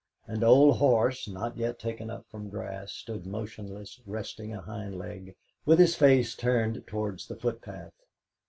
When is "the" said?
7.27-7.35